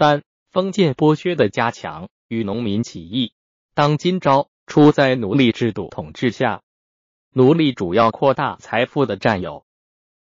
[0.00, 3.34] 三、封建剥削的加强与农民起义。
[3.74, 6.62] 当今朝处在奴隶制度统治下，
[7.34, 9.66] 奴隶主要扩大财富的占有，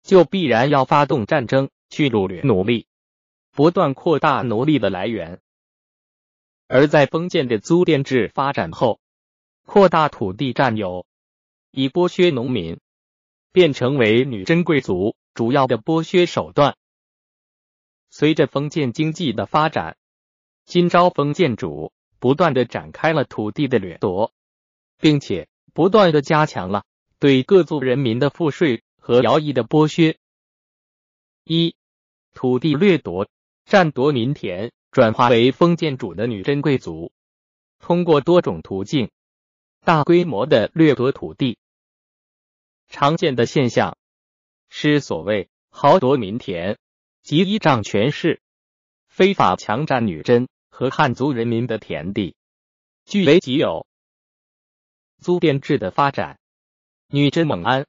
[0.01, 2.87] 就必然要发动战争去掳掠奴隶，
[3.51, 5.39] 不断扩大奴隶的来源。
[6.67, 8.99] 而在封建的租佃制发展后，
[9.67, 11.05] 扩大土地占有，
[11.69, 12.79] 以剥削农民，
[13.51, 16.75] 便成为女真贵族主要的剥削手段。
[18.09, 19.97] 随着封建经济的发展，
[20.65, 24.33] 今朝封建主不断的展开了土地的掠夺，
[24.97, 26.85] 并且不断的加强了
[27.19, 30.17] 对各族人民的赋税和徭役的剥削。
[31.43, 31.75] 一、
[32.33, 33.27] 土地掠夺，
[33.65, 34.71] 占夺民田。
[34.91, 37.11] 转化为封建主的女真贵族，
[37.77, 39.11] 通过多种途径，
[39.81, 41.59] 大规模的掠夺土地。
[42.87, 43.99] 常见的现象
[44.67, 46.79] 是所谓豪夺民田
[47.29, 48.41] 及依仗权势，
[49.07, 52.35] 非法强占女真和汉族人民的田地，
[53.05, 53.85] 据为己有。
[55.19, 56.39] 租佃制的发展，
[57.07, 57.85] 女真蒙安。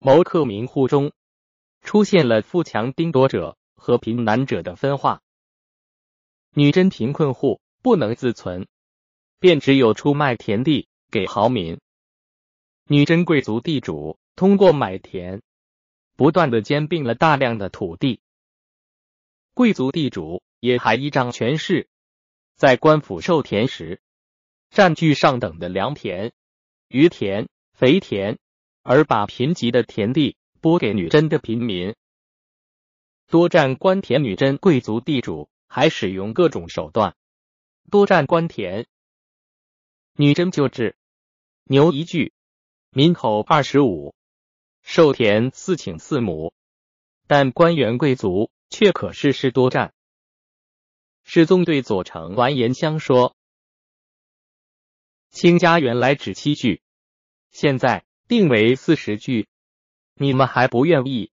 [0.00, 1.12] 谋克民户中。
[1.80, 5.22] 出现了富强丁夺者和贫难者的分化。
[6.52, 7.62] 女真贫困户。
[7.80, 8.66] 不能自存，
[9.38, 10.88] 便只有出卖田地。
[11.10, 11.80] 给豪民。
[12.86, 14.18] 女真贵族地主。
[14.36, 15.40] 通过买田，
[16.16, 18.20] 不断的兼并了大量的土地。
[19.54, 21.88] 贵族地主也还依仗权势，
[22.56, 24.02] 在官府授田时，
[24.70, 26.32] 占据上等的良田、
[26.88, 28.38] 余田、肥田，
[28.82, 31.94] 而把贫瘠的田地拨给女真的平民。
[33.28, 35.48] 多占官田女真贵族地主。
[35.66, 37.16] 还使用各种手段，
[37.90, 38.86] 多占官田。
[40.14, 40.94] 女真旧制，
[41.64, 42.32] 牛一具，
[42.90, 44.14] 民口二十五，
[44.84, 46.54] 授田四顷四亩，
[47.26, 49.94] 但官员贵族却可事事多占。
[51.22, 53.36] 世宗对左丞完颜乡说
[55.30, 56.82] ：“卿家原来只七句，
[57.52, 59.46] 现在定为四十句，
[60.14, 61.30] 你们还不愿意？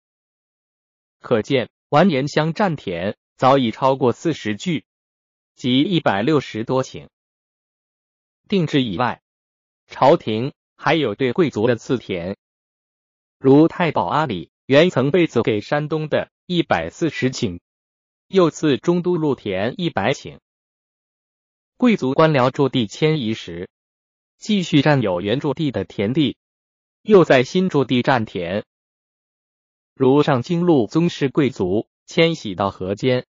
[1.20, 4.86] 可见完颜乡占田。”早已超过四十句，
[5.54, 7.10] 即一百六十多顷。
[8.48, 9.20] 定制以外，
[9.86, 12.38] 朝廷还有对贵族的赐田，
[13.38, 17.58] 如太保阿里原曾被赐给山东的一百四十顷，
[18.28, 20.38] 又赐中都陆田一百顷。
[21.76, 23.68] 贵族官僚驻地迁移时，
[24.38, 26.36] 继续占有原驻地的田地，
[27.02, 28.62] 又在新驻地占田，
[29.92, 31.88] 如上京路宗室贵族。
[32.06, 33.26] 迁徙到河间，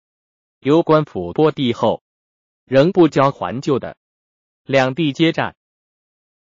[0.60, 2.02] 由官府拨地后，
[2.64, 3.98] 仍不交还旧的，
[4.64, 5.54] 两地皆占。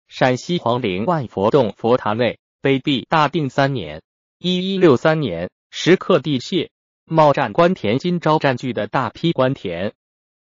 [0.06, 4.04] 陕西黄陵万佛洞佛塔内，北壁大定三年
[4.38, 6.70] （一一六三年）时刻地谢，
[7.04, 9.92] 冒占官田，今朝占据的大批官田，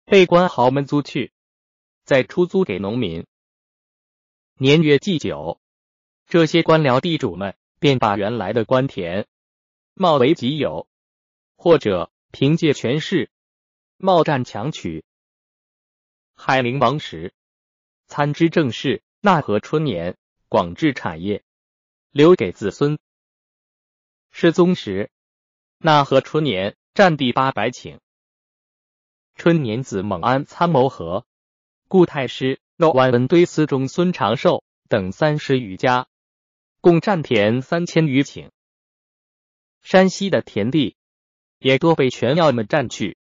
[0.05, 1.33] 被官豪们租去，
[2.03, 3.25] 再出租给农民。
[4.59, 5.59] 年月既久，
[6.27, 9.25] 这些官僚地主们便把原来的官田
[9.95, 10.87] 冒为己有。
[11.55, 13.31] 或者凭借权势
[13.97, 15.03] 冒占强取。
[16.35, 17.33] 海陵王时，
[18.05, 20.15] 参知政事，纳河春年，
[20.47, 21.43] 广置产业，
[22.11, 22.99] 留给子孙。
[24.39, 25.09] 世宗时，
[25.79, 27.97] 那和春年占地八百顷。
[29.33, 31.25] 春年子蒙安参谋和
[31.87, 36.05] 顾太师、诺万文堆司中孙长寿等三十余家，
[36.81, 38.51] 共占田三千余顷。
[39.81, 40.95] 山西的田地。
[41.57, 43.17] 也多被权要们占去，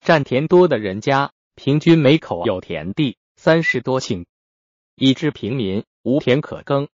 [0.00, 4.26] 占田多的人家，平均每口有田地三十多顷，
[4.96, 6.88] 以致平民无田可耕。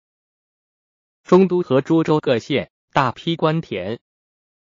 [1.24, 3.98] 中都和株洲各县大批官田，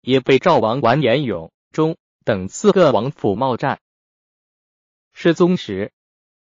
[0.02, 3.80] 也被赵王完颜永忠等四个王府冒占。
[5.12, 5.90] 失踪时，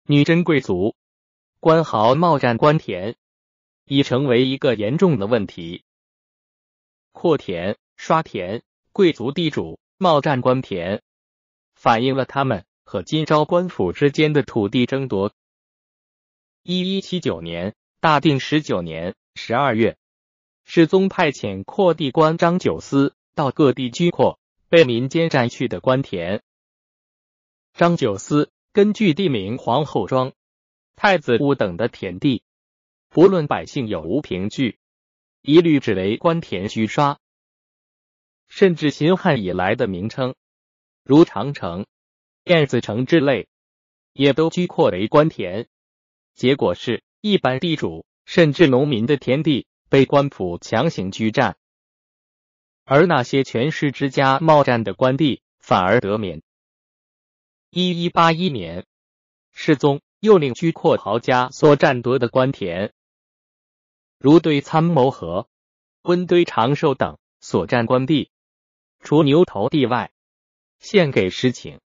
[0.06, 0.96] 女真贵族
[1.60, 3.16] 官豪冒占官田，
[3.86, 5.84] 已成为一个严重的问题。
[7.12, 8.62] 扩田、刷田。
[8.92, 11.02] 贵族地主冒占官田，
[11.74, 15.34] 反映了他们和今朝官府之间的土地争夺。
[16.62, 19.98] 一一七九年，大定十九年十二月，
[20.64, 24.40] 世宗派遣扩地官张九思到各地居扩
[24.70, 26.42] 被民间占去的官田。
[27.74, 30.34] 张九思根据地名皇后庄、
[30.96, 32.44] 太子屋等的田地，
[33.10, 34.80] 不论百姓有无凭据，
[35.42, 37.20] 一律只为官田虚刷。
[38.48, 40.36] 甚至秦汉以来的名称，
[41.04, 41.86] 如长城、
[42.46, 43.48] 燕子城之类，
[44.14, 45.68] 也都居扩为官田。
[46.36, 51.56] 结果是，一般地主甚至农民的田地被官府强行居占，
[52.84, 56.42] 而那些权势之家冒占的官地反而得免。
[57.70, 58.88] 一一八一年，
[59.52, 62.92] 世宗又令居阔豪家所占得的官田，
[64.18, 65.48] 如对参谋和
[66.02, 68.32] 温堆长寿等所占官地，
[69.00, 70.12] 除牛头地外，
[70.80, 71.82] 献给实情，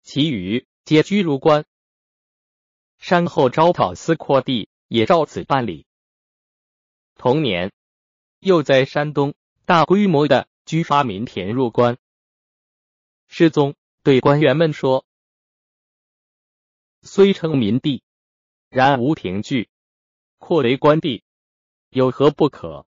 [0.00, 1.66] 其余皆居入官。
[2.96, 5.84] 山后招讨司扩地也照此办理。
[7.16, 7.72] 同年，
[8.40, 9.34] 又在山东
[9.64, 11.96] 大规模的居发民田入关。
[13.26, 15.06] 世宗对官员们说
[17.02, 18.02] ：“虽称民地，
[18.68, 19.70] 然无凭据，
[20.38, 21.24] 扩为官地，
[21.88, 22.86] 有何不可？”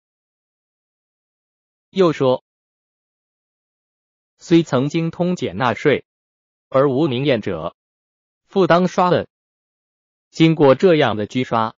[1.91, 2.43] 又说
[4.39, 6.05] ：“虽曾经通减纳税，
[6.69, 7.75] 而无明验者，
[8.45, 9.27] 复当刷问。
[10.31, 11.75] 经过这样的居刷，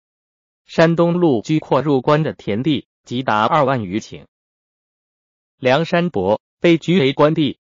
[0.66, 4.26] 山东路居扩入关的田地即达二万余顷，
[5.58, 7.58] 梁山伯被居为官地。”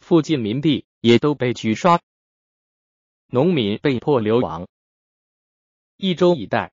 [0.00, 2.00] 附近民地也都被取刷，
[3.28, 4.68] 农民被迫流亡。
[5.96, 6.72] 益州一带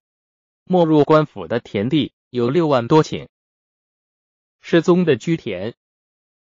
[0.66, 3.30] 没入官府的田地有六万多顷。
[4.60, 5.76] 世宗的居田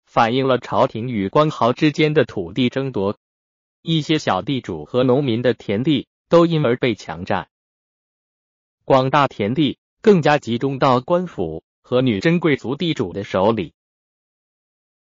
[0.03, 3.17] 反映了朝廷与官豪之间的土地争夺，
[3.81, 7.49] 一些小地主和农民的田地都因而被强占，
[8.91, 13.73] 广大田地更加集中到官府和女真贵族地主的手里。